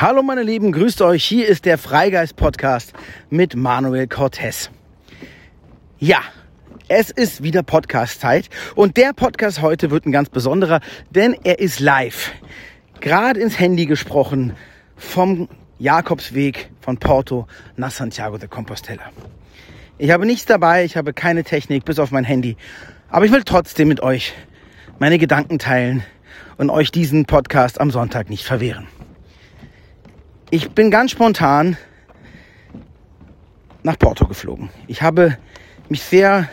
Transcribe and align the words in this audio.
Hallo 0.00 0.24
meine 0.24 0.42
Lieben, 0.42 0.72
grüßt 0.72 1.02
euch. 1.02 1.24
Hier 1.24 1.46
ist 1.46 1.66
der 1.66 1.78
Freigeist 1.78 2.34
Podcast 2.34 2.94
mit 3.30 3.54
Manuel 3.54 4.08
Cortez. 4.08 4.68
Ja, 6.00 6.18
es 6.88 7.12
ist 7.12 7.44
wieder 7.44 7.62
Podcast 7.62 8.20
Zeit 8.20 8.50
und 8.74 8.96
der 8.96 9.12
Podcast 9.12 9.62
heute 9.62 9.92
wird 9.92 10.04
ein 10.04 10.10
ganz 10.10 10.30
besonderer, 10.30 10.80
denn 11.10 11.36
er 11.44 11.60
ist 11.60 11.78
live. 11.78 12.32
Gerade 12.98 13.38
ins 13.38 13.60
Handy 13.60 13.86
gesprochen 13.86 14.54
vom 14.96 15.48
Jakobsweg 15.78 16.70
von 16.80 16.98
Porto 16.98 17.46
nach 17.76 17.92
Santiago 17.92 18.36
de 18.36 18.48
Compostela. 18.48 19.12
Ich 19.98 20.10
habe 20.10 20.26
nichts 20.26 20.46
dabei, 20.46 20.84
ich 20.84 20.96
habe 20.96 21.12
keine 21.12 21.44
Technik 21.44 21.84
bis 21.84 22.00
auf 22.00 22.10
mein 22.10 22.24
Handy, 22.24 22.56
aber 23.10 23.26
ich 23.26 23.32
will 23.32 23.44
trotzdem 23.44 23.86
mit 23.86 24.00
euch 24.00 24.34
meine 24.98 25.18
Gedanken 25.18 25.60
teilen 25.60 26.02
und 26.56 26.68
euch 26.68 26.90
diesen 26.90 27.26
Podcast 27.26 27.80
am 27.80 27.92
Sonntag 27.92 28.28
nicht 28.28 28.44
verwehren. 28.44 28.88
Ich 30.54 30.70
bin 30.70 30.92
ganz 30.92 31.10
spontan 31.10 31.76
nach 33.82 33.98
Porto 33.98 34.28
geflogen. 34.28 34.70
Ich 34.86 35.02
habe 35.02 35.36
mich 35.88 36.00
sehr 36.04 36.48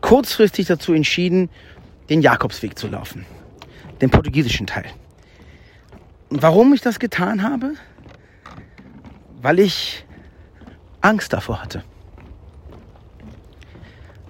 kurzfristig 0.00 0.68
dazu 0.68 0.92
entschieden, 0.92 1.50
den 2.08 2.22
Jakobsweg 2.22 2.78
zu 2.78 2.86
laufen, 2.86 3.26
den 4.00 4.10
portugiesischen 4.10 4.68
Teil. 4.68 4.84
Und 6.30 6.40
warum 6.40 6.72
ich 6.72 6.82
das 6.82 7.00
getan 7.00 7.42
habe? 7.42 7.72
Weil 9.40 9.58
ich 9.58 10.04
Angst 11.00 11.32
davor 11.32 11.60
hatte. 11.60 11.82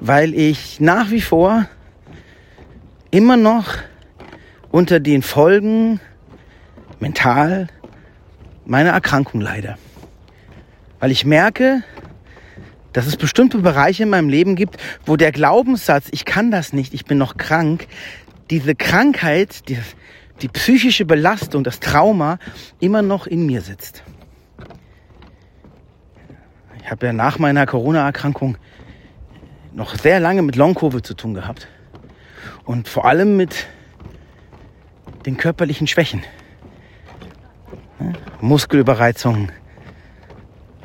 Weil 0.00 0.32
ich 0.32 0.80
nach 0.80 1.10
wie 1.10 1.20
vor 1.20 1.66
immer 3.10 3.36
noch 3.36 3.74
unter 4.70 5.00
den 5.00 5.20
Folgen 5.20 6.00
mental 6.98 7.68
meiner 8.64 8.90
Erkrankung 8.90 9.40
leide. 9.40 9.76
Weil 11.00 11.10
ich 11.10 11.24
merke, 11.24 11.82
dass 12.92 13.06
es 13.06 13.16
bestimmte 13.16 13.58
Bereiche 13.58 14.02
in 14.02 14.10
meinem 14.10 14.28
Leben 14.28 14.54
gibt, 14.54 14.76
wo 15.06 15.16
der 15.16 15.32
Glaubenssatz, 15.32 16.08
ich 16.10 16.24
kann 16.24 16.50
das 16.50 16.72
nicht, 16.72 16.94
ich 16.94 17.04
bin 17.04 17.18
noch 17.18 17.36
krank, 17.36 17.86
diese 18.50 18.74
Krankheit, 18.74 19.68
die, 19.68 19.78
die 20.42 20.48
psychische 20.48 21.04
Belastung, 21.04 21.64
das 21.64 21.80
Trauma 21.80 22.38
immer 22.80 23.02
noch 23.02 23.26
in 23.26 23.46
mir 23.46 23.62
sitzt. 23.62 24.02
Ich 26.82 26.90
habe 26.90 27.06
ja 27.06 27.12
nach 27.12 27.38
meiner 27.38 27.64
Corona-Erkrankung 27.64 28.58
noch 29.72 29.96
sehr 29.96 30.20
lange 30.20 30.42
mit 30.42 30.56
Long-Covid 30.56 31.04
zu 31.06 31.14
tun 31.14 31.34
gehabt. 31.34 31.68
Und 32.64 32.88
vor 32.88 33.06
allem 33.06 33.36
mit 33.36 33.66
den 35.24 35.36
körperlichen 35.36 35.86
Schwächen. 35.86 36.22
Muskelüberreizung, 38.40 39.50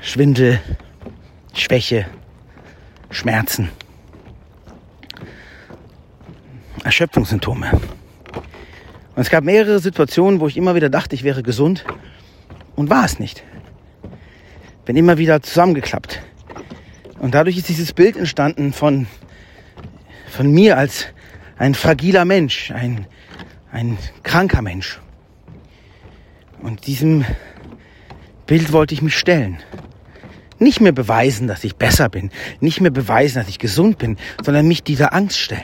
Schwindel, 0.02 0.60
Schwäche, 1.54 2.06
Schmerzen, 3.10 3.70
Erschöpfungssymptome. 6.84 7.72
Und 7.72 9.22
es 9.22 9.30
gab 9.30 9.44
mehrere 9.44 9.80
Situationen, 9.80 10.40
wo 10.40 10.48
ich 10.48 10.58
immer 10.58 10.76
wieder 10.76 10.90
dachte, 10.90 11.16
ich 11.16 11.24
wäre 11.24 11.42
gesund 11.42 11.86
und 12.76 12.90
war 12.90 13.04
es 13.06 13.20
nicht. 13.20 13.44
Bin 14.86 14.96
immer 14.96 15.18
wieder 15.18 15.42
zusammengeklappt. 15.42 16.22
Und 17.20 17.34
dadurch 17.34 17.58
ist 17.58 17.68
dieses 17.68 17.94
Bild 17.94 18.16
entstanden 18.16 18.74
von, 18.74 19.08
von 20.30 20.52
mir 20.52 20.78
als 20.78 21.08
ein 21.58 21.74
fragiler 21.74 22.26
Mensch, 22.26 22.72
ein, 22.72 23.08
ein 23.72 23.98
kranker 24.24 24.62
Mensch. 24.62 25.00
Und 26.62 26.88
diesem 26.88 27.26
Bild 28.46 28.72
wollte 28.72 28.94
ich 28.94 29.02
mich 29.02 29.18
stellen. 29.18 29.60
Nicht 30.60 30.82
mehr 30.82 30.92
beweisen, 30.92 31.48
dass 31.48 31.64
ich 31.64 31.76
besser 31.76 32.10
bin, 32.10 32.32
nicht 32.60 32.82
mehr 32.82 32.92
beweisen, 32.92 33.36
dass 33.36 33.48
ich 33.48 33.60
gesund 33.60 34.00
bin, 34.00 34.18
sondern 34.44 34.68
mich 34.68 34.84
dieser 34.84 35.14
Angst 35.14 35.38
stellen. 35.38 35.62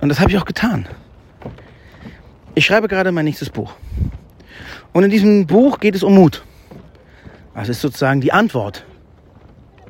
Und 0.00 0.08
das 0.08 0.20
habe 0.20 0.30
ich 0.30 0.38
auch 0.38 0.44
getan. 0.44 0.88
Ich 2.54 2.66
schreibe 2.66 2.88
gerade 2.88 3.12
mein 3.12 3.24
nächstes 3.24 3.50
Buch. 3.50 3.74
Und 4.92 5.04
in 5.04 5.10
diesem 5.10 5.46
Buch 5.46 5.80
geht 5.80 5.94
es 5.94 6.02
um 6.02 6.14
Mut. 6.14 6.44
Das 7.54 7.68
ist 7.68 7.80
sozusagen 7.80 8.20
die 8.20 8.32
Antwort 8.32 8.84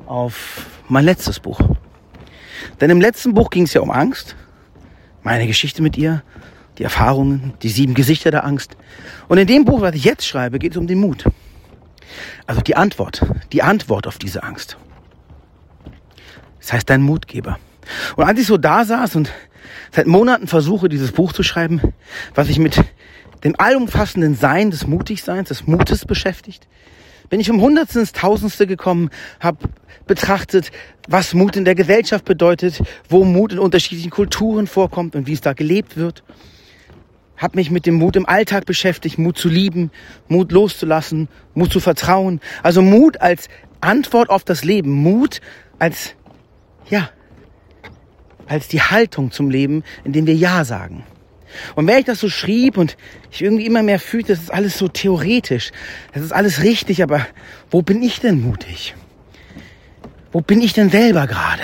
auf 0.05 0.67
mein 0.87 1.05
letztes 1.05 1.39
Buch. 1.39 1.59
Denn 2.79 2.89
im 2.89 3.01
letzten 3.01 3.33
Buch 3.33 3.49
ging 3.49 3.63
es 3.63 3.73
ja 3.73 3.81
um 3.81 3.91
Angst, 3.91 4.35
meine 5.23 5.47
Geschichte 5.47 5.81
mit 5.81 5.97
ihr, 5.97 6.23
die 6.77 6.83
Erfahrungen, 6.83 7.53
die 7.61 7.69
sieben 7.69 7.93
Gesichter 7.93 8.31
der 8.31 8.45
Angst. 8.45 8.75
Und 9.27 9.37
in 9.37 9.47
dem 9.47 9.65
Buch, 9.65 9.81
was 9.81 9.95
ich 9.95 10.03
jetzt 10.03 10.25
schreibe, 10.25 10.59
geht 10.59 10.71
es 10.71 10.77
um 10.77 10.87
den 10.87 10.99
Mut. 10.99 11.25
Also 12.47 12.61
die 12.61 12.75
Antwort, 12.75 13.21
die 13.51 13.63
Antwort 13.63 14.07
auf 14.07 14.17
diese 14.17 14.43
Angst. 14.43 14.77
Das 16.59 16.73
heißt, 16.73 16.89
dein 16.89 17.01
Mutgeber. 17.01 17.59
Und 18.15 18.25
als 18.25 18.39
ich 18.39 18.47
so 18.47 18.57
da 18.57 18.85
saß 18.85 19.15
und 19.15 19.31
seit 19.91 20.07
Monaten 20.07 20.47
versuche, 20.47 20.89
dieses 20.89 21.11
Buch 21.11 21.33
zu 21.33 21.43
schreiben, 21.43 21.81
was 22.33 22.47
sich 22.47 22.59
mit 22.59 22.83
dem 23.43 23.55
allumfassenden 23.57 24.35
Sein 24.35 24.71
des 24.71 24.87
Mutigseins, 24.87 25.49
des 25.49 25.67
Mutes 25.67 26.05
beschäftigt, 26.05 26.67
bin 27.29 27.39
ich 27.39 27.47
vom 27.47 27.61
Hundertsten 27.61 28.01
ins 28.01 28.13
Tausendste 28.13 28.67
gekommen, 28.67 29.09
habe 29.39 29.57
betrachtet, 30.05 30.71
was 31.07 31.33
Mut 31.33 31.55
in 31.55 31.65
der 31.65 31.75
Gesellschaft 31.75 32.25
bedeutet, 32.25 32.81
wo 33.09 33.23
Mut 33.23 33.51
in 33.51 33.59
unterschiedlichen 33.59 34.11
Kulturen 34.11 34.67
vorkommt 34.67 35.15
und 35.15 35.25
wie 35.25 35.33
es 35.33 35.41
da 35.41 35.53
gelebt 35.53 35.97
wird 35.97 36.23
habe 37.37 37.57
mich 37.57 37.71
mit 37.71 37.85
dem 37.85 37.95
Mut 37.95 38.15
im 38.15 38.27
Alltag 38.27 38.65
beschäftigt, 38.65 39.17
Mut 39.17 39.37
zu 39.37 39.49
lieben, 39.49 39.91
Mut 40.27 40.51
loszulassen, 40.51 41.27
Mut 41.53 41.71
zu 41.71 41.79
vertrauen. 41.79 42.39
Also 42.63 42.81
Mut 42.81 43.21
als 43.21 43.49
Antwort 43.81 44.29
auf 44.29 44.43
das 44.43 44.63
Leben, 44.63 44.91
Mut 44.91 45.41
als, 45.79 46.15
ja, 46.89 47.09
als 48.47 48.67
die 48.67 48.81
Haltung 48.81 49.31
zum 49.31 49.49
Leben, 49.49 49.83
in 50.03 50.13
dem 50.13 50.27
wir 50.27 50.35
Ja 50.35 50.63
sagen. 50.63 51.03
Und 51.75 51.87
wenn 51.87 51.99
ich 51.99 52.05
das 52.05 52.19
so 52.19 52.29
schrieb 52.29 52.77
und 52.77 52.97
ich 53.31 53.41
irgendwie 53.41 53.65
immer 53.65 53.83
mehr 53.83 53.99
fühlte, 53.99 54.33
das 54.33 54.43
ist 54.43 54.53
alles 54.53 54.77
so 54.77 54.87
theoretisch, 54.87 55.71
das 56.13 56.23
ist 56.23 56.31
alles 56.33 56.63
richtig, 56.63 57.01
aber 57.01 57.25
wo 57.69 57.81
bin 57.81 58.01
ich 58.01 58.19
denn 58.19 58.41
mutig? 58.41 58.95
Wo 60.31 60.41
bin 60.41 60.61
ich 60.61 60.73
denn 60.73 60.89
selber 60.89 61.27
gerade? 61.27 61.63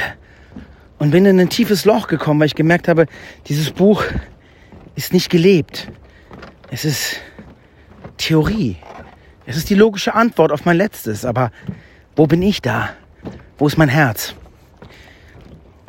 Und 0.98 1.12
bin 1.12 1.26
in 1.26 1.40
ein 1.40 1.50
tiefes 1.50 1.84
Loch 1.84 2.08
gekommen, 2.08 2.40
weil 2.40 2.48
ich 2.48 2.56
gemerkt 2.56 2.88
habe, 2.88 3.08
dieses 3.48 3.72
Buch 3.72 4.04
ist 4.96 5.14
nicht 5.14 5.30
gelebt. 5.30 5.92
Es 6.70 6.86
ist 6.86 7.18
Theorie. 8.18 8.78
Es 9.46 9.58
ist 9.58 9.70
die 9.70 9.76
logische 9.76 10.14
Antwort 10.14 10.52
auf 10.52 10.66
mein 10.66 10.78
letztes. 10.78 11.26
Aber 11.26 11.52
wo 12.16 12.28
bin 12.28 12.42
ich 12.42 12.62
da? 12.62 12.90
Wo 13.58 13.68
ist 13.68 13.78
mein 13.78 13.90
Herz? 13.90 14.36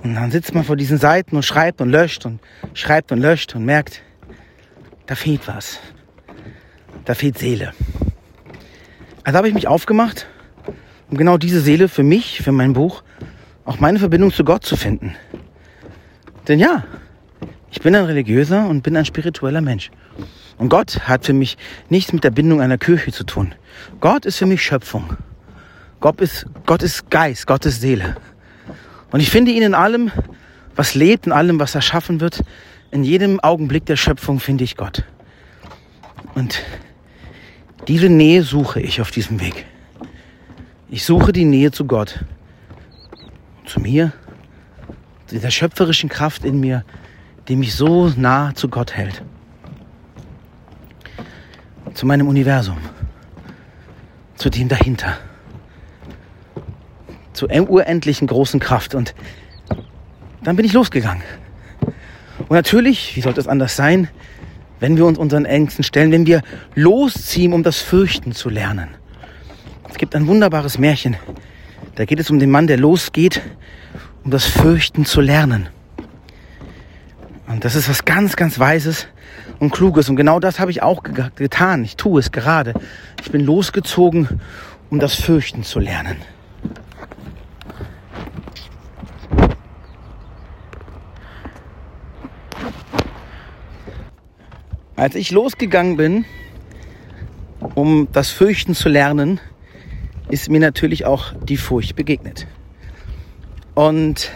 Und 0.03 0.15
dann 0.15 0.31
sitzt 0.31 0.55
man 0.55 0.65
vor 0.65 0.77
diesen 0.77 0.99
Seiten 0.99 1.37
und 1.37 1.45
schreibt 1.45 1.81
und 1.81 1.91
löscht 1.91 2.27
und 2.27 2.41
schreibt 2.75 3.13
und 3.13 3.21
löscht 3.21 3.55
und 3.55 3.65
merkt, 3.65 4.03
da 5.07 5.15
fehlt 5.15 5.47
was. 5.47 5.79
Da 7.05 7.15
fehlt 7.15 7.39
Seele. 7.39 7.73
Also 9.25 9.37
habe 9.37 9.49
ich 9.49 9.55
mich 9.55 9.69
aufgemacht, 9.69 10.27
um 11.11 11.17
genau 11.17 11.39
diese 11.39 11.61
Seele 11.61 11.89
für 11.89 12.03
mich, 12.03 12.43
für 12.43 12.53
mein 12.53 12.73
Buch, 12.73 13.05
auch 13.65 13.79
meine 13.79 14.01
Verbindung 14.01 14.33
zu 14.33 14.45
Gott 14.45 14.65
zu 14.65 14.77
finden. 14.77 15.15
Denn 16.49 16.59
ja, 16.59 16.85
ich 17.73 17.81
bin 17.81 17.97
ein 17.97 18.05
religiöser 18.05 18.69
und 18.69 18.83
bin 18.83 18.97
ein 18.97 19.07
spiritueller 19.07 19.63
Mensch. 19.63 19.91
Und 20.59 20.69
Gott 20.69 21.01
hat 21.09 21.25
für 21.25 21.33
mich 21.33 21.57
nichts 21.89 22.13
mit 22.13 22.23
der 22.23 22.31
Bindung 22.31 22.61
einer 22.61 22.79
Kirche 22.79 23.11
zu 23.13 23.25
tun. 23.25 23.55
Gott 23.99 24.27
ist 24.27 24.37
für 24.37 24.47
mich 24.47 24.63
Schöpfung. 24.63 25.17
Gott 25.99 26.21
ist, 26.21 26.47
Gott 26.67 26.83
ist 26.83 27.11
Geist, 27.11 27.47
Gott 27.47 27.65
ist 27.65 27.81
Seele. 27.81 28.17
Und 29.11 29.21
ich 29.21 29.31
finde 29.31 29.53
ihn 29.53 29.63
in 29.63 29.75
allem, 29.75 30.13
was 30.77 30.95
lebt, 30.95 31.27
in 31.27 31.33
allem, 31.33 31.59
was 31.59 31.75
erschaffen 31.75 32.21
wird, 32.21 32.45
in 32.91 33.05
jedem 33.05 33.41
Augenblick 33.41 33.87
der 33.87 33.97
Schöpfung 33.97 34.39
finde 34.39 34.65
ich 34.65 34.77
Gott. 34.77 35.05
Und 36.35 36.63
diese 37.89 38.11
Nähe 38.11 38.43
suche 38.43 38.81
ich 38.81 39.01
auf 39.01 39.11
diesem 39.11 39.41
Weg. 39.41 39.65
Ich 40.91 41.05
suche 41.05 41.33
die 41.33 41.47
Nähe 41.47 41.71
zu 41.71 41.87
Gott, 41.87 42.23
zu 43.65 43.81
mir, 43.81 44.13
zu 45.27 45.37
dieser 45.37 45.51
schöpferischen 45.51 46.11
Kraft 46.11 46.45
in 46.45 46.61
mir, 46.61 46.85
die 47.49 47.57
mich 47.57 47.75
so 47.75 48.13
nah 48.17 48.55
zu 48.55 48.69
Gott 48.69 48.95
hält. 48.95 49.23
Zu 51.95 52.07
meinem 52.07 52.29
Universum. 52.29 52.79
Zu 54.37 54.51
dem 54.51 54.69
dahinter. 54.69 55.19
Zur 57.33 57.51
urendlichen 57.51 58.27
großen 58.27 58.61
Kraft. 58.61 58.95
Und 58.95 59.15
dann 60.43 60.57
bin 60.57 60.65
ich 60.65 60.73
losgegangen. 60.73 61.23
Und 62.39 62.51
natürlich, 62.51 63.17
wie 63.17 63.21
sollte 63.21 63.41
es 63.41 63.49
anders 63.49 63.77
sein, 63.77 64.09
wenn 64.81 64.97
wir 64.97 65.07
uns 65.07 65.17
unseren 65.17 65.45
Ängsten 65.45 65.85
stellen, 65.85 66.11
wenn 66.11 66.27
wir 66.27 66.43
losziehen, 66.75 67.53
um 67.53 67.63
das 67.63 67.79
Fürchten 67.79 68.33
zu 68.33 68.51
lernen. 68.51 68.89
Es 69.89 69.97
gibt 69.97 70.17
ein 70.17 70.27
wunderbares 70.27 70.77
Märchen. 70.77 71.17
Da 71.95 72.05
geht 72.05 72.19
es 72.19 72.31
um 72.31 72.39
den 72.39 72.51
Mann, 72.51 72.67
der 72.67 72.79
losgeht, 72.79 73.43
um 74.25 74.31
das 74.31 74.45
Fürchten 74.45 75.05
zu 75.05 75.21
lernen. 75.21 75.69
Und 77.47 77.65
das 77.65 77.75
ist 77.75 77.89
was 77.89 78.05
ganz, 78.05 78.37
ganz 78.37 78.59
Weises 78.59 79.07
und 79.59 79.73
Kluges. 79.73 80.09
Und 80.09 80.17
genau 80.17 80.41
das 80.41 80.61
habe 80.61 80.71
ich 80.71 80.83
auch 80.83 81.03
ge 81.03 81.31
getan. 81.35 81.85
Ich 81.85 81.97
tue 81.97 82.21
es 82.21 82.33
gerade. 82.33 82.75
Ich 83.23 83.31
bin 83.31 83.41
losgezogen, 83.45 84.41
um 84.91 84.99
das 84.99 85.15
Fürchten 85.15 85.65
zu 85.65 85.81
lernen. 85.81 86.17
Als 94.97 95.17
ich 95.17 95.33
losgegangen 95.33 95.97
bin, 95.97 96.25
um 97.75 98.09
das 98.13 98.31
Fürchten 98.31 98.75
zu 98.75 98.89
lernen, 98.89 99.41
ist 100.29 100.49
mir 100.49 100.61
natürlich 100.61 101.05
auch 101.07 101.33
die 101.43 101.57
Furcht 101.57 101.97
begegnet. 101.97 102.47
Und 103.75 104.31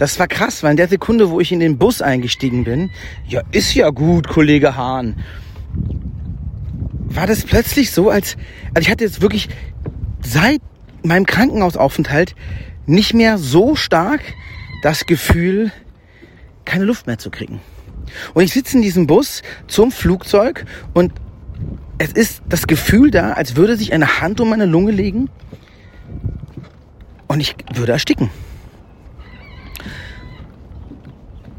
das 0.00 0.18
war 0.18 0.28
krass, 0.28 0.62
weil 0.62 0.70
in 0.70 0.76
der 0.78 0.88
Sekunde, 0.88 1.28
wo 1.28 1.40
ich 1.40 1.52
in 1.52 1.60
den 1.60 1.76
Bus 1.76 2.00
eingestiegen 2.00 2.64
bin, 2.64 2.90
ja, 3.28 3.42
ist 3.52 3.74
ja 3.74 3.90
gut, 3.90 4.28
Kollege 4.28 4.74
Hahn, 4.74 5.22
war 7.04 7.26
das 7.26 7.44
plötzlich 7.44 7.90
so, 7.90 8.08
als, 8.08 8.38
also 8.72 8.80
ich 8.80 8.90
hatte 8.90 9.04
jetzt 9.04 9.20
wirklich 9.20 9.50
seit 10.22 10.62
meinem 11.02 11.26
Krankenhausaufenthalt 11.26 12.34
nicht 12.86 13.12
mehr 13.12 13.36
so 13.36 13.76
stark 13.76 14.22
das 14.82 15.04
Gefühl, 15.04 15.70
keine 16.64 16.86
Luft 16.86 17.06
mehr 17.06 17.18
zu 17.18 17.30
kriegen. 17.30 17.60
Und 18.32 18.42
ich 18.42 18.54
sitze 18.54 18.78
in 18.78 18.82
diesem 18.82 19.06
Bus 19.06 19.42
zum 19.66 19.92
Flugzeug 19.92 20.64
und 20.94 21.12
es 21.98 22.12
ist 22.12 22.40
das 22.48 22.66
Gefühl 22.66 23.10
da, 23.10 23.32
als 23.34 23.54
würde 23.54 23.76
sich 23.76 23.92
eine 23.92 24.22
Hand 24.22 24.40
um 24.40 24.48
meine 24.48 24.64
Lunge 24.64 24.92
legen 24.92 25.28
und 27.26 27.40
ich 27.40 27.54
würde 27.74 27.92
ersticken. 27.92 28.30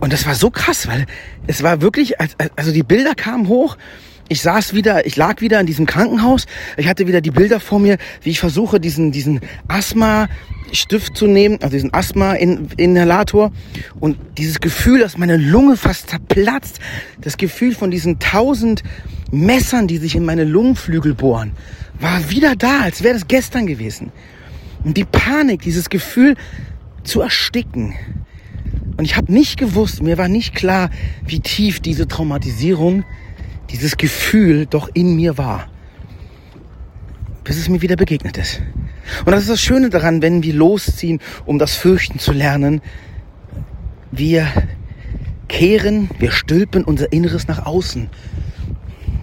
Und 0.02 0.12
das 0.12 0.26
war 0.26 0.34
so 0.34 0.50
krass, 0.50 0.88
weil 0.88 1.06
es 1.48 1.62
war 1.62 1.82
wirklich, 1.82 2.16
also 2.56 2.74
die 2.74 2.84
Bilder 2.84 3.14
kamen 3.14 3.48
hoch. 3.48 3.78
Ich 4.30 4.42
saß 4.42 4.74
wieder, 4.74 5.06
ich 5.06 5.16
lag 5.16 5.42
wieder 5.42 5.60
in 5.60 5.68
diesem 5.68 5.86
Krankenhaus. 5.86 6.48
Ich 6.76 6.88
hatte 6.88 7.06
wieder 7.06 7.22
die 7.22 7.30
Bilder 7.30 7.60
vor 7.60 7.80
mir, 7.80 7.98
wie 8.24 8.32
ich 8.32 8.40
versuche, 8.40 8.80
diesen, 8.80 9.12
diesen 9.12 9.42
Asthma-Stift 9.68 11.16
zu 11.16 11.28
nehmen, 11.28 11.60
also 11.62 11.74
diesen 11.74 11.94
Asthma-Inhalator. 11.94 13.52
Und 14.00 14.18
dieses 14.40 14.60
Gefühl, 14.60 15.02
dass 15.02 15.20
meine 15.20 15.38
Lunge 15.38 15.78
fast 15.78 16.10
zerplatzt. 16.10 16.80
Das 17.20 17.38
Gefühl 17.38 17.76
von 17.76 17.92
diesen 17.92 18.18
tausend 18.18 18.82
Messern, 19.32 19.88
die 19.88 19.98
sich 19.98 20.16
in 20.16 20.26
meine 20.26 20.46
Lungenflügel 20.46 21.14
bohren, 21.14 21.52
war 22.00 22.32
wieder 22.32 22.56
da, 22.56 22.82
als 22.82 23.04
wäre 23.04 23.14
das 23.14 23.28
gestern 23.28 23.68
gewesen. 23.68 24.12
Und 24.84 24.98
die 24.98 25.06
Panik, 25.06 25.62
dieses 25.62 25.92
Gefühl 25.92 26.36
zu 27.04 27.22
ersticken. 27.22 27.94
Und 29.02 29.06
ich 29.06 29.18
habe 29.18 29.34
nicht 29.34 29.58
gewusst, 29.58 30.04
mir 30.04 30.20
war 30.20 30.28
nicht 30.28 30.54
klar, 30.54 30.92
wie 31.26 31.40
tief 31.40 31.80
diese 31.80 32.08
Traumatisierung, 32.08 33.04
dieses 33.72 33.98
Gefühl 33.98 34.68
doch 34.68 34.92
in 34.94 35.16
mir 35.16 35.40
war. 35.40 35.70
Bis 37.44 37.58
es 37.58 37.68
mir 37.68 37.82
wieder 37.82 37.96
begegnet 37.96 38.38
ist. 38.38 38.62
Und 39.26 39.32
das 39.32 39.42
ist 39.42 39.50
das 39.50 39.60
Schöne 39.60 39.90
daran, 39.90 40.22
wenn 40.22 40.44
wir 40.44 40.54
losziehen, 40.54 41.20
um 41.48 41.58
das 41.58 41.74
Fürchten 41.74 42.20
zu 42.20 42.32
lernen. 42.32 42.80
Wir 44.12 44.46
kehren, 45.48 46.12
wir 46.20 46.30
stülpen 46.30 46.84
unser 46.84 47.12
Inneres 47.12 47.48
nach 47.48 47.66
außen. 47.66 48.08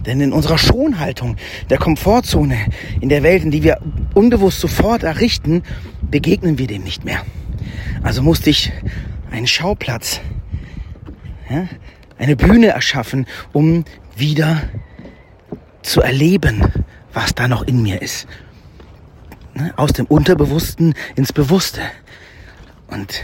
Denn 0.05 0.19
in 0.19 0.33
unserer 0.33 0.57
Schonhaltung, 0.57 1.37
der 1.69 1.77
Komfortzone, 1.77 2.57
in 2.99 3.07
der 3.07 3.23
Welt, 3.23 3.45
in 3.45 3.51
die 3.51 3.63
wir 3.63 3.79
unbewusst 4.13 4.59
sofort 4.59 5.03
errichten, 5.03 5.63
begegnen 6.01 6.57
wir 6.57 6.67
dem 6.67 6.83
nicht 6.83 7.05
mehr. 7.05 7.21
Also 8.03 8.21
musste 8.21 8.49
ich 8.49 8.73
einen 9.31 9.47
Schauplatz, 9.47 10.21
ja, 11.49 11.67
eine 12.17 12.35
Bühne 12.35 12.67
erschaffen, 12.67 13.25
um 13.53 13.85
wieder 14.15 14.61
zu 15.81 16.01
erleben, 16.01 16.63
was 17.13 17.33
da 17.33 17.47
noch 17.47 17.63
in 17.63 17.81
mir 17.81 18.01
ist. 18.01 18.27
Ne, 19.53 19.73
aus 19.77 19.93
dem 19.93 20.05
Unterbewussten 20.05 20.93
ins 21.15 21.33
Bewusste. 21.33 21.81
Und 22.87 23.23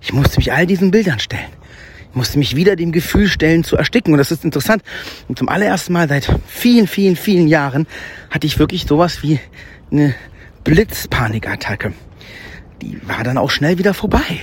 ich 0.00 0.12
musste 0.12 0.38
mich 0.38 0.52
all 0.52 0.66
diesen 0.66 0.90
Bildern 0.90 1.18
stellen. 1.18 1.48
Ich 2.10 2.16
musste 2.16 2.38
mich 2.38 2.56
wieder 2.56 2.76
dem 2.76 2.92
Gefühl 2.92 3.28
stellen 3.28 3.64
zu 3.64 3.76
ersticken. 3.76 4.12
Und 4.12 4.18
das 4.18 4.30
ist 4.30 4.44
interessant. 4.44 4.82
Und 5.28 5.38
zum 5.38 5.48
allerersten 5.48 5.92
Mal 5.92 6.08
seit 6.08 6.30
vielen, 6.46 6.86
vielen, 6.86 7.16
vielen 7.16 7.46
Jahren 7.46 7.86
hatte 8.30 8.46
ich 8.46 8.58
wirklich 8.58 8.86
sowas 8.86 9.22
wie 9.22 9.38
eine 9.90 10.14
Blitzpanikattacke. 10.64 11.92
Die 12.82 12.98
war 13.06 13.22
dann 13.22 13.38
auch 13.38 13.50
schnell 13.50 13.78
wieder 13.78 13.94
vorbei. 13.94 14.40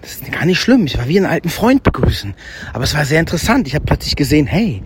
Das 0.00 0.12
ist 0.12 0.32
gar 0.32 0.46
nicht 0.46 0.60
schlimm. 0.60 0.86
Ich 0.86 0.98
war 0.98 1.08
wie 1.08 1.18
einen 1.18 1.26
alten 1.26 1.48
Freund 1.50 1.82
begrüßen. 1.82 2.34
Aber 2.72 2.84
es 2.84 2.94
war 2.94 3.04
sehr 3.04 3.20
interessant. 3.20 3.66
Ich 3.66 3.74
habe 3.74 3.84
plötzlich 3.84 4.16
gesehen, 4.16 4.46
hey, 4.46 4.82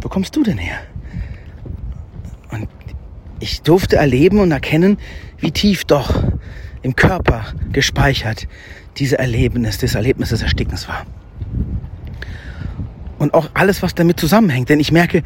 wo 0.00 0.08
kommst 0.08 0.36
du 0.36 0.42
denn 0.42 0.58
her? 0.58 0.78
Und 2.50 2.68
ich 3.40 3.62
durfte 3.62 3.96
erleben 3.96 4.38
und 4.38 4.50
erkennen, 4.52 4.98
wie 5.38 5.50
tief 5.50 5.84
doch 5.84 6.22
im 6.82 6.94
Körper 6.94 7.46
gespeichert 7.72 8.46
diese 8.96 9.18
Erlebnis, 9.18 9.78
das 9.78 9.94
Erlebnis 9.94 10.28
des 10.28 10.42
Erstickens 10.42 10.88
war. 10.88 11.04
Und 13.18 13.34
auch 13.34 13.50
alles, 13.54 13.82
was 13.82 13.94
damit 13.94 14.20
zusammenhängt. 14.20 14.68
Denn 14.68 14.80
ich 14.80 14.92
merke, 14.92 15.22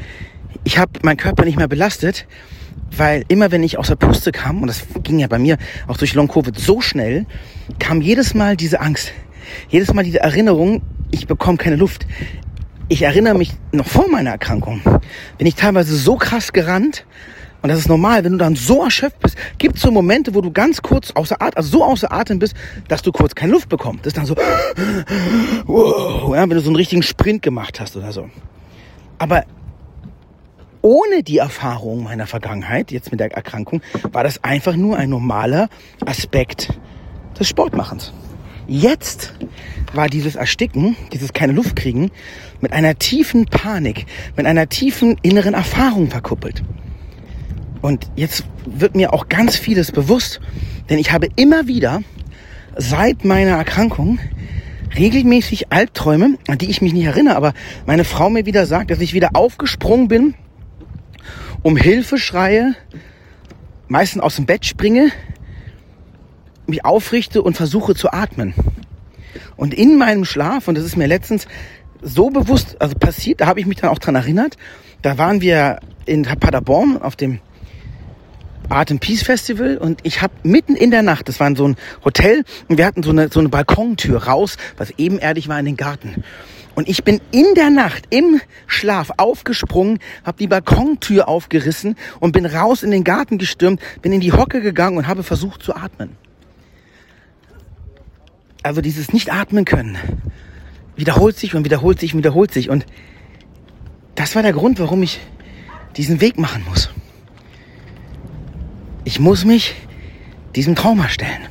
ich 0.65 0.79
habe 0.79 0.93
meinen 1.03 1.17
Körper 1.17 1.45
nicht 1.45 1.59
mehr 1.59 1.69
belastet, 1.69 2.27
weil 2.97 3.25
immer 3.29 3.51
wenn 3.51 3.63
ich 3.63 3.79
aus 3.79 3.89
der 3.89 3.97
Puste 3.97 4.33
kam, 4.33 4.63
und 4.63 4.69
das 4.69 4.83
ging 5.03 5.19
ja 5.19 5.27
bei 5.27 5.39
mir 5.39 5.59
auch 5.87 5.97
durch 5.97 6.15
Long-Covid 6.15 6.59
so 6.59 6.81
schnell, 6.81 7.27
kam 7.79 8.01
jedes 8.01 8.35
Mal 8.35 8.57
diese 8.57 8.81
Angst, 8.81 9.13
jedes 9.69 9.93
Mal 9.95 10.05
diese 10.05 10.21
Erinnerung, 10.21 10.83
ich 11.11 11.27
bekomme 11.27 11.59
keine 11.59 11.77
Luft. 11.77 12.07
Ich 12.89 13.03
erinnere 13.03 13.35
mich 13.35 13.53
noch 13.73 13.87
vor 13.87 14.09
meiner 14.09 14.31
Erkrankung, 14.31 14.81
bin 15.37 15.47
ich 15.47 15.55
teilweise 15.55 15.95
so 15.97 16.17
krass 16.17 16.53
gerannt, 16.53 17.05
und 17.61 17.71
das 17.71 17.81
ist 17.81 17.89
normal, 17.89 18.23
wenn 18.25 18.33
du 18.33 18.39
dann 18.39 18.55
so 18.55 18.85
erschöpft 18.85 19.19
bist, 19.21 19.37
gibt 19.59 19.77
es 19.77 19.83
so 19.83 19.91
Momente, 19.91 20.35
wo 20.35 20.41
du 20.41 20.53
ganz 20.53 20.81
kurz 20.81 21.11
außer 21.11 21.43
Atem, 21.43 21.57
also 21.57 21.79
so 21.79 21.85
außer 21.85 22.13
Atem 22.13 22.39
bist, 22.39 22.55
dass 22.87 23.03
du 23.03 23.11
kurz 23.11 23.35
keine 23.35 23.53
Luft 23.53 23.69
bekommst. 23.69 24.07
Das 24.07 24.13
ist 24.13 24.17
dann 24.17 24.27
so, 24.27 24.37
wow, 25.67 26.35
ja, 26.37 26.43
wenn 26.43 26.51
du 26.51 26.61
so 26.61 26.69
einen 26.69 26.77
richtigen 26.77 27.03
Sprint 27.03 27.43
gemacht 27.43 27.81
hast 27.81 27.97
oder 27.97 28.13
so. 28.13 28.31
Aber 29.19 29.45
ohne 30.89 31.23
die 31.23 31.37
Erfahrung 31.37 32.05
meiner 32.05 32.27
Vergangenheit, 32.27 32.93
jetzt 32.93 33.11
mit 33.11 33.21
der 33.21 33.31
Erkrankung, 33.31 33.83
war 34.11 34.25
das 34.25 34.43
einfach 34.43 34.75
nur 34.75 34.97
ein 34.97 35.11
normaler 35.11 35.69
Aspekt 36.07 36.73
des 37.39 37.47
Sportmachens. 37.47 38.15
Jetzt 38.67 39.35
war 39.93 40.09
dieses 40.09 40.35
Ersticken, 40.35 40.97
dieses 41.13 41.35
keine 41.35 41.53
Luft 41.53 41.77
kriegen, 41.77 42.11
mit 42.63 42.73
einer 42.73 42.95
tiefen 42.95 43.45
Panik, 43.45 44.07
mit 44.35 44.47
einer 44.47 44.71
tiefen 44.71 45.19
inneren 45.21 45.53
Erfahrung 45.53 46.09
verkuppelt. 46.09 46.63
Und 47.83 48.11
jetzt 48.17 48.45
wird 48.65 48.97
mir 48.97 49.13
auch 49.13 49.29
ganz 49.29 49.57
vieles 49.57 49.93
bewusst, 49.93 50.41
denn 50.89 50.99
ich 50.99 51.13
habe 51.13 51.29
immer 51.37 51.67
wieder 51.67 52.01
seit 52.79 53.27
meiner 53.27 53.59
Erkrankung 53.59 54.21
regelmäßig 54.97 55.71
Albträume, 55.71 56.39
an 56.49 56.57
die 56.57 56.71
ich 56.71 56.81
mich 56.81 56.95
nicht 56.95 57.05
erinnere, 57.05 57.37
aber 57.37 57.53
meine 57.85 58.05
Frau 58.05 58.31
mir 58.31 58.47
wieder 58.47 58.65
sagt, 58.65 58.91
dass 58.91 59.01
ich 59.01 59.13
wieder 59.13 59.31
aufgesprungen 59.35 60.09
bin 60.09 60.35
um 61.63 61.77
Hilfe 61.77 62.19
schreie, 62.19 62.75
meistens 63.89 64.23
aus 64.23 64.37
dem 64.37 64.47
Bett 64.47 64.67
springe, 64.67 65.11
mich 66.67 66.85
aufrichte 66.85 67.43
und 67.43 67.57
versuche 67.57 67.95
zu 67.95 68.13
atmen. 68.13 68.55
Und 69.57 69.75
in 69.75 69.99
meinem 69.99 70.25
Schlaf, 70.25 70.69
und 70.69 70.77
das 70.77 70.85
ist 70.85 70.97
mir 70.97 71.07
letztens 71.07 71.47
so 72.03 72.31
bewusst, 72.31 72.77
also 72.81 72.95
passiert, 72.95 73.41
da 73.41 73.47
habe 73.47 73.61
ich 73.61 73.67
mich 73.67 73.79
dann 73.79 73.91
auch 73.91 73.99
dran 73.99 74.15
erinnert, 74.15 74.57
da 75.03 75.19
waren 75.19 75.41
wir 75.41 75.81
in 76.07 76.23
Paderborn 76.23 77.01
auf 77.01 77.17
dem 77.17 77.41
Atem 78.69 78.99
Peace 78.99 79.23
Festival 79.23 79.79
und 79.79 80.01
ich 80.03 80.21
habe 80.21 80.35
mitten 80.43 80.77
in 80.77 80.91
der 80.91 81.03
Nacht, 81.03 81.29
das 81.29 81.41
war 81.41 81.55
so 81.57 81.67
ein 81.67 81.77
Hotel 82.05 82.45
und 82.69 82.77
wir 82.77 82.85
hatten 82.85 83.03
so 83.03 83.11
eine, 83.11 83.29
so 83.31 83.41
eine 83.41 83.49
Balkontür 83.49 84.25
raus, 84.25 84.59
was 84.77 84.91
ebenerdig 84.99 85.49
war 85.49 85.59
in 85.59 85.65
den 85.65 85.77
Garten. 85.77 86.23
Und 86.79 86.89
ich 86.89 87.03
bin 87.03 87.21
in 87.33 87.57
der 87.57 87.71
Nacht 87.71 88.05
im 88.11 88.41
Schlaf 88.69 89.11
aufgesprungen, 89.17 89.99
habe 90.23 90.39
die 90.39 90.47
Balkontür 90.47 91.27
aufgerissen 91.27 91.97
und 92.21 92.31
bin 92.31 92.47
raus 92.47 92.85
in 92.85 92.93
den 92.93 93.03
Garten 93.03 93.37
gestürmt, 93.37 93.81
bin 94.01 94.13
in 94.13 94.21
die 94.21 94.33
Hocke 94.33 94.61
gegangen 94.61 94.97
und 94.97 95.09
habe 95.09 95.25
versucht 95.25 95.61
zu 95.61 95.75
atmen. 95.75 96.17
Also 98.63 98.81
dieses 98.81 99.13
nicht 99.13 99.33
atmen 99.33 99.65
können 99.65 99.99
wiederholt 100.95 101.37
sich 101.37 101.57
und 101.57 101.65
wiederholt 101.65 101.99
sich 101.99 102.15
und 102.15 102.19
wiederholt 102.19 102.53
sich. 102.53 102.71
Und 102.71 102.87
das 104.15 104.37
war 104.37 104.43
der 104.43 104.53
Grund, 104.53 104.79
warum 104.79 105.03
ich 105.03 105.19
diesen 105.97 106.21
Weg 106.21 106.39
machen 106.39 106.63
muss. 106.69 106.91
Ich 109.03 109.19
muss 109.19 109.45
mich 109.45 109.75
diesem 110.55 110.77
Trauma 110.77 111.09
stellen. 111.09 111.43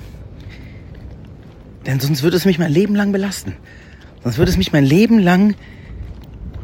Denn 1.86 2.00
sonst 2.00 2.24
würde 2.24 2.38
es 2.38 2.46
mich 2.46 2.60
mein 2.60 2.72
Leben 2.72 2.96
lang 2.96 3.12
belasten. 3.12 3.58
Sonst 4.24 4.38
würde 4.38 4.52
es 4.52 4.58
mich 4.58 4.72
mein 4.74 4.86
Leben 4.86 5.20
lang 5.20 5.56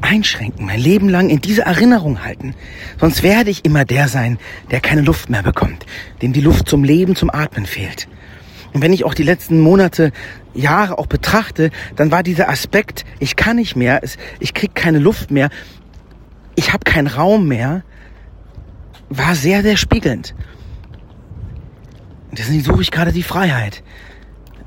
einschränken, 0.01 0.65
mein 0.65 0.79
Leben 0.79 1.09
lang 1.09 1.29
in 1.29 1.39
diese 1.39 1.61
Erinnerung 1.63 2.23
halten. 2.23 2.55
Sonst 2.99 3.23
werde 3.23 3.49
ich 3.49 3.65
immer 3.65 3.85
der 3.85 4.07
sein, 4.07 4.37
der 4.69 4.81
keine 4.81 5.01
Luft 5.01 5.29
mehr 5.29 5.43
bekommt, 5.43 5.85
dem 6.21 6.33
die 6.33 6.41
Luft 6.41 6.67
zum 6.67 6.83
Leben, 6.83 7.15
zum 7.15 7.29
Atmen 7.29 7.65
fehlt. 7.65 8.07
Und 8.73 8.81
wenn 8.81 8.91
ich 8.91 9.05
auch 9.05 9.13
die 9.13 9.23
letzten 9.23 9.59
Monate 9.59 10.11
Jahre 10.53 10.97
auch 10.97 11.07
betrachte, 11.07 11.69
dann 11.95 12.11
war 12.11 12.23
dieser 12.23 12.49
Aspekt, 12.49 13.05
ich 13.19 13.35
kann 13.35 13.55
nicht 13.55 13.75
mehr, 13.75 14.01
ich 14.39 14.53
krieg 14.53 14.75
keine 14.75 14.99
Luft 14.99 15.31
mehr, 15.31 15.49
ich 16.55 16.73
habe 16.73 16.83
keinen 16.83 17.07
Raum 17.07 17.47
mehr, 17.47 17.83
war 19.09 19.35
sehr, 19.35 19.61
sehr 19.61 19.77
spiegelnd. 19.77 20.35
Deswegen 22.31 22.63
suche 22.63 22.81
ich 22.81 22.91
gerade 22.91 23.11
die 23.11 23.23
Freiheit. 23.23 23.83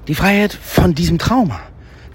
Die 0.07 0.15
Freiheit 0.15 0.53
von 0.53 0.95
diesem 0.95 1.19
Trauma. 1.19 1.61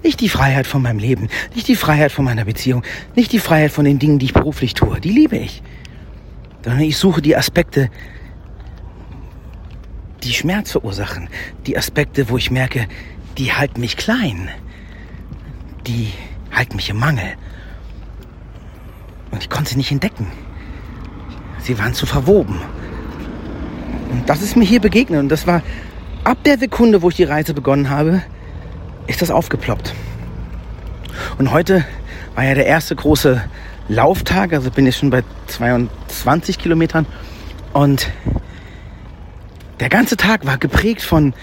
Nicht 0.02 0.20
die 0.20 0.28
Freiheit 0.28 0.66
von 0.66 0.82
meinem 0.82 0.98
Leben, 0.98 1.28
nicht 1.54 1.68
die 1.68 1.76
Freiheit 1.76 2.12
von 2.12 2.24
meiner 2.24 2.44
Beziehung, 2.44 2.82
nicht 3.14 3.32
die 3.32 3.38
Freiheit 3.38 3.70
von 3.70 3.84
den 3.84 3.98
Dingen, 3.98 4.18
die 4.18 4.26
ich 4.26 4.34
beruflich 4.34 4.74
tue. 4.74 5.00
Die 5.00 5.10
liebe 5.10 5.36
ich. 5.36 5.62
Sondern 6.64 6.82
ich 6.82 6.96
suche 6.96 7.22
die 7.22 7.36
Aspekte, 7.36 7.90
die 10.22 10.32
Schmerz 10.32 10.72
verursachen. 10.72 11.28
Die 11.66 11.76
Aspekte, 11.76 12.28
wo 12.28 12.36
ich 12.36 12.50
merke, 12.50 12.86
die 13.38 13.52
halten 13.52 13.80
mich 13.80 13.96
klein. 13.96 14.48
Die 15.86 16.12
halten 16.52 16.76
mich 16.76 16.90
im 16.90 16.98
Mangel. 16.98 17.34
Und 19.30 19.42
ich 19.42 19.50
konnte 19.50 19.70
sie 19.70 19.76
nicht 19.76 19.90
entdecken. 19.90 20.26
Sie 21.58 21.78
waren 21.78 21.94
zu 21.94 22.06
verwoben. 22.06 22.60
Und 24.10 24.28
das 24.28 24.42
ist 24.42 24.56
mir 24.56 24.64
hier 24.64 24.80
begegnet. 24.80 25.20
Und 25.20 25.28
das 25.28 25.46
war 25.46 25.62
ab 26.24 26.38
der 26.44 26.58
Sekunde, 26.58 27.02
wo 27.02 27.08
ich 27.08 27.16
die 27.16 27.24
Reise 27.24 27.54
begonnen 27.54 27.88
habe, 27.88 28.22
ist 29.12 29.22
das 29.22 29.30
aufgeploppt. 29.30 29.94
Und 31.38 31.52
heute 31.52 31.84
war 32.34 32.44
ja 32.44 32.54
der 32.54 32.66
erste 32.66 32.96
große 32.96 33.42
Lauftag. 33.88 34.52
Also 34.52 34.70
bin 34.70 34.86
ich 34.86 34.96
schon 34.96 35.10
bei 35.10 35.22
22 35.48 36.58
Kilometern. 36.58 37.06
Und 37.72 38.10
der 39.80 39.90
ganze 39.90 40.16
Tag 40.16 40.46
war 40.46 40.56
geprägt 40.58 41.02
von 41.02 41.34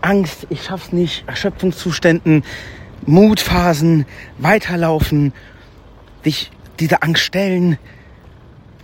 Angst, 0.00 0.46
ich 0.48 0.62
schaff's 0.64 0.92
nicht, 0.92 1.24
Erschöpfungszuständen, 1.26 2.44
Mutphasen, 3.04 4.06
weiterlaufen, 4.38 5.32
sich 6.22 6.50
dieser 6.78 7.02
Angst 7.02 7.22
stellen, 7.22 7.78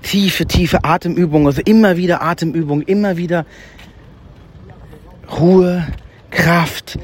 tiefe, 0.02 0.46
tiefe 0.46 0.84
Atemübungen, 0.84 1.46
also 1.46 1.62
immer 1.64 1.96
wieder 1.96 2.22
Atemübungen, 2.22 2.84
immer 2.84 3.16
wieder 3.16 3.46
Ruhe, 5.30 5.86
Kraft, 6.30 6.98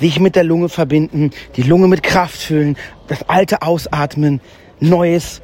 sich 0.00 0.20
mit 0.20 0.36
der 0.36 0.44
Lunge 0.44 0.68
verbinden, 0.68 1.30
die 1.56 1.62
Lunge 1.62 1.88
mit 1.88 2.02
Kraft 2.02 2.40
füllen, 2.40 2.76
das 3.08 3.28
Alte 3.28 3.62
ausatmen, 3.62 4.40
Neues 4.80 5.40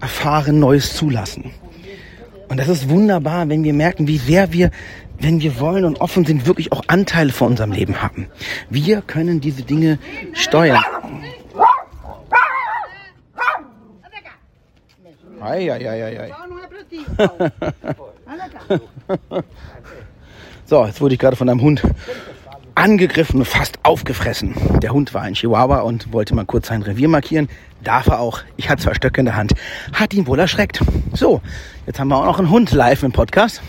erfahren, 0.00 0.60
Neues 0.60 0.94
zulassen. 0.94 1.50
Und 2.48 2.58
das 2.58 2.68
ist 2.68 2.88
wunderbar, 2.88 3.48
wenn 3.48 3.64
wir 3.64 3.74
merken, 3.74 4.08
wie 4.08 4.18
sehr 4.18 4.52
wir, 4.52 4.70
wenn 5.20 5.40
wir 5.40 5.60
wollen 5.60 5.84
und 5.84 6.00
offen 6.00 6.24
sind, 6.24 6.46
wirklich 6.46 6.72
auch 6.72 6.82
Anteile 6.86 7.32
von 7.32 7.48
unserem 7.48 7.72
Leben 7.72 8.00
haben. 8.00 8.28
Wir 8.70 9.02
können 9.02 9.40
diese 9.40 9.62
Dinge 9.62 9.98
steuern. 10.32 10.82
Ei, 15.40 15.72
ei, 15.72 15.88
ei, 15.88 16.04
ei, 16.04 16.20
ei. 16.20 16.32
so, 20.64 20.84
jetzt 20.84 21.00
wurde 21.00 21.14
ich 21.14 21.20
gerade 21.20 21.36
von 21.36 21.48
einem 21.48 21.60
Hund 21.60 21.80
angegriffen 22.78 23.44
fast 23.44 23.78
aufgefressen. 23.82 24.54
Der 24.80 24.92
Hund 24.92 25.12
war 25.12 25.22
ein 25.22 25.34
Chihuahua 25.34 25.80
und 25.80 26.12
wollte 26.12 26.34
mal 26.34 26.44
kurz 26.44 26.68
sein 26.68 26.82
Revier 26.82 27.08
markieren. 27.08 27.48
Darf 27.82 28.06
er 28.06 28.20
auch. 28.20 28.40
Ich 28.56 28.70
hatte 28.70 28.84
zwar 28.84 28.94
Stöcke 28.94 29.20
in 29.20 29.26
der 29.26 29.34
Hand. 29.34 29.52
Hat 29.92 30.14
ihn 30.14 30.26
wohl 30.28 30.38
erschreckt. 30.38 30.80
So, 31.12 31.40
jetzt 31.86 31.98
haben 31.98 32.08
wir 32.08 32.16
auch 32.16 32.24
noch 32.24 32.38
einen 32.38 32.50
Hund 32.50 32.70
live 32.70 33.02
im 33.02 33.10
Podcast. 33.10 33.62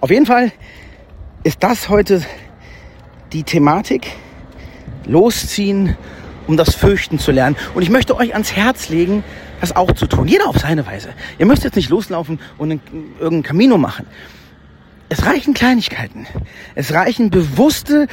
Auf 0.00 0.10
jeden 0.10 0.26
Fall 0.26 0.50
ist 1.44 1.62
das 1.62 1.88
heute 1.88 2.22
die 3.32 3.44
Thematik. 3.44 4.08
Losziehen, 5.06 5.96
um 6.48 6.56
das 6.56 6.74
Fürchten 6.74 7.20
zu 7.20 7.30
lernen. 7.30 7.56
Und 7.74 7.82
ich 7.82 7.90
möchte 7.90 8.16
euch 8.16 8.32
ans 8.32 8.52
Herz 8.56 8.88
legen, 8.88 9.22
das 9.60 9.74
auch 9.76 9.92
zu 9.92 10.06
tun. 10.06 10.26
Jeder 10.26 10.48
auf 10.48 10.58
seine 10.58 10.84
Weise. 10.84 11.10
Ihr 11.38 11.46
müsst 11.46 11.62
jetzt 11.62 11.76
nicht 11.76 11.90
loslaufen 11.90 12.40
und 12.58 12.80
irgendein 13.20 13.42
Camino 13.44 13.78
machen. 13.78 14.06
Es 15.08 15.24
reichen 15.24 15.54
Kleinigkeiten. 15.54 16.26
Es 16.74 16.92
reichen 16.92 17.30
bewusste 17.30 18.08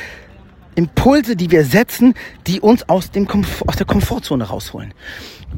Impulse, 0.75 1.35
die 1.35 1.51
wir 1.51 1.65
setzen, 1.65 2.13
die 2.47 2.61
uns 2.61 2.87
aus, 2.89 3.11
dem 3.11 3.27
Komfort, 3.27 3.67
aus 3.67 3.75
der 3.75 3.85
Komfortzone 3.85 4.45
rausholen. 4.45 4.93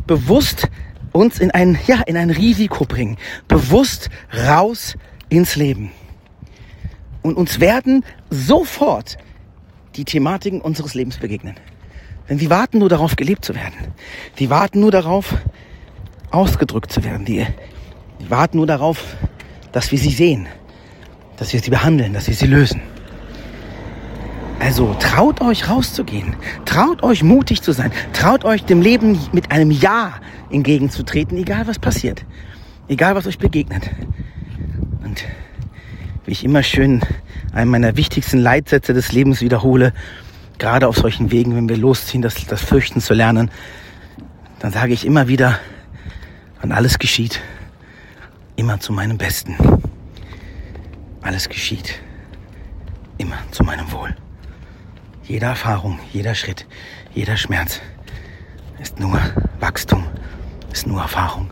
Bewusst 0.06 0.67
uns 1.12 1.39
in 1.39 1.51
ein, 1.51 1.77
ja, 1.88 2.01
in 2.06 2.17
ein 2.17 2.29
Risiko 2.29 2.86
bringen. 2.86 3.17
Bewusst 3.48 4.10
raus 4.48 4.96
ins 5.29 5.56
Leben. 5.56 5.91
Und 7.22 7.36
uns 7.36 7.60
werden 7.60 8.06
sofort 8.29 9.17
die 9.96 10.06
Thematiken 10.06 10.62
unseres 10.62 10.94
Lebens 10.94 11.17
begegnen. 11.17 11.56
Denn 12.29 12.39
sie 12.39 12.50
warten 12.50 12.79
nur 12.79 12.89
darauf, 12.89 13.15
gelebt 13.15 13.46
zu 13.46 13.56
werden. 13.56 13.94
Die 14.39 14.50
warten 14.50 14.79
nur 14.79 14.91
darauf, 14.91 15.36
ausgedrückt 16.29 16.91
zu 16.91 17.03
werden. 17.03 17.25
Die, 17.25 17.46
die 18.20 18.29
warten 18.29 18.58
nur 18.58 18.67
darauf, 18.67 19.15
dass 19.72 19.91
wir 19.91 19.98
sie 19.98 20.12
sehen, 20.12 20.48
dass 21.38 21.53
wir 21.53 21.62
sie 21.62 21.70
behandeln, 21.70 22.13
dass 22.13 22.27
wir 22.27 22.34
sie 22.34 22.48
lösen. 22.48 22.82
Also 24.60 24.96
traut 25.00 25.39
euch 25.39 25.70
rauszugehen, 25.70 26.36
traut 26.65 27.03
euch 27.03 27.24
mutig 27.24 27.62
zu 27.62 27.72
sein, 27.72 27.91
traut 28.12 28.44
euch 28.44 28.65
dem 28.65 28.82
Leben 28.82 29.20
mit 29.32 29.51
einem 29.51 29.70
Ja 29.70 30.13
entgegenzutreten, 30.50 31.38
egal 31.38 31.67
was 31.67 31.77
passiert, 31.77 32.25
egal 32.88 33.15
was 33.15 33.27
euch 33.27 33.38
begegnet. 33.38 33.89
Und 35.03 35.24
wie 36.25 36.32
ich 36.32 36.44
immer 36.44 36.63
schön 36.63 37.01
einen 37.53 37.70
meiner 37.70 37.96
wichtigsten 37.98 38.39
Leitsätze 38.39 38.94
des 38.94 39.12
Lebens 39.12 39.41
wiederhole, 39.41 39.94
gerade 40.58 40.88
auf 40.88 40.98
solchen 40.98 41.32
Wegen, 41.32 41.56
wenn 41.56 41.70
wir 41.70 41.77
losziehen, 41.77 42.24
das, 42.24 42.46
das 42.48 42.62
Fürchten 42.62 43.00
zu 43.00 43.13
lernen, 43.13 43.51
dann 44.60 44.72
sage 44.72 44.94
ich 44.94 45.06
immer 45.06 45.27
wieder, 45.27 45.60
und 46.63 46.72
alles 46.72 46.98
geschieht 46.98 47.39
immer 48.56 48.79
zu 48.79 48.91
meinem 48.91 49.20
Besten. 49.20 49.56
Alles 51.27 51.50
geschieht 51.50 52.00
immer 53.17 53.38
zu 53.51 53.65
meinem 53.65 53.91
Wohl. 53.91 54.15
Jede 55.25 55.48
Erfahrung, 55.48 56.00
jeder 56.13 56.36
Schritt, 56.36 56.65
jeder 57.13 57.36
Schmerz 57.36 57.81
ist 58.79 58.98
nur 58.98 59.19
Wachstum, 59.60 60.07
ist 60.72 60.88
nur 60.88 61.01
Erfahrung. 61.01 61.50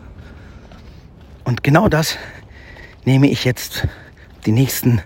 Und 1.44 1.62
genau 1.62 1.90
das 1.90 2.16
nehme 3.04 3.28
ich 3.28 3.44
jetzt 3.44 3.86
die 4.46 4.52
nächsten, 4.52 5.02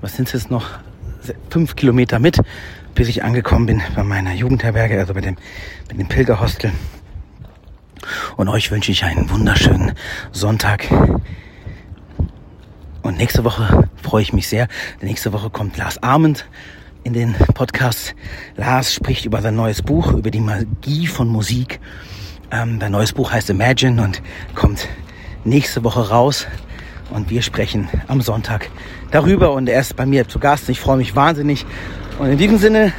was 0.00 0.16
sind 0.16 0.26
es 0.26 0.32
jetzt 0.32 0.50
noch, 0.50 0.80
fünf 1.48 1.76
Kilometer 1.76 2.18
mit, 2.18 2.40
bis 2.96 3.08
ich 3.08 3.22
angekommen 3.22 3.66
bin 3.66 3.82
bei 3.94 4.02
meiner 4.02 4.32
Jugendherberge, 4.32 4.98
also 4.98 5.14
bei 5.14 5.20
dem, 5.20 5.36
bei 5.88 5.94
dem 5.94 6.08
Pilgerhostel. 6.08 6.72
Und 8.36 8.48
euch 8.48 8.72
wünsche 8.72 8.90
ich 8.90 9.04
einen 9.04 9.30
wunderschönen 9.30 9.92
Sonntag. 10.32 10.88
Und 13.02 13.18
nächste 13.18 13.44
Woche 13.44 13.88
freue 14.02 14.22
ich 14.22 14.32
mich 14.32 14.48
sehr. 14.48 14.68
Nächste 15.00 15.32
Woche 15.32 15.50
kommt 15.50 15.76
Lars 15.76 16.02
Arment 16.02 16.46
in 17.04 17.12
den 17.12 17.34
Podcast. 17.34 18.14
Lars 18.56 18.94
spricht 18.94 19.24
über 19.24 19.42
sein 19.42 19.56
neues 19.56 19.82
Buch, 19.82 20.12
über 20.12 20.30
die 20.30 20.40
Magie 20.40 21.06
von 21.06 21.28
Musik. 21.28 21.80
Ähm, 22.50 22.78
neues 22.78 23.12
Buch 23.12 23.32
heißt 23.32 23.50
Imagine 23.50 24.02
und 24.02 24.22
kommt 24.54 24.88
nächste 25.44 25.82
Woche 25.82 26.08
raus. 26.10 26.46
Und 27.10 27.28
wir 27.28 27.42
sprechen 27.42 27.88
am 28.06 28.22
Sonntag 28.22 28.70
darüber. 29.10 29.52
Und 29.52 29.68
er 29.68 29.80
ist 29.80 29.96
bei 29.96 30.06
mir 30.06 30.28
zu 30.28 30.38
Gast. 30.38 30.68
Ich 30.68 30.80
freue 30.80 30.96
mich 30.96 31.16
wahnsinnig. 31.16 31.66
Und 32.18 32.28
in 32.28 32.38
diesem 32.38 32.58
Sinne, 32.58 32.92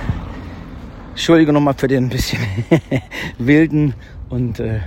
Entschuldige 1.11 1.53
nochmal 1.53 1.75
für 1.77 1.87
den 1.87 2.09
bisschen 2.09 2.39
wilden 3.37 3.93
und 4.29 4.59
äh, 4.59 4.79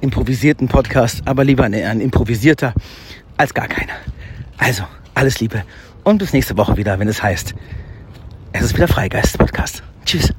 improvisierten 0.00 0.66
Podcast, 0.66 1.22
aber 1.24 1.44
lieber 1.44 1.62
ein, 1.62 1.72
ein 1.74 2.00
improvisierter 2.00 2.74
als 3.36 3.54
gar 3.54 3.68
keiner. 3.68 3.92
Also, 4.62 4.84
alles 5.14 5.40
Liebe 5.40 5.64
und 6.04 6.18
bis 6.18 6.32
nächste 6.32 6.56
Woche 6.56 6.76
wieder, 6.76 6.96
wenn 7.00 7.08
es 7.08 7.20
heißt, 7.20 7.52
es 8.52 8.62
ist 8.62 8.76
wieder 8.76 8.86
Freigeist 8.86 9.36
Podcast. 9.36 9.82
Tschüss. 10.04 10.32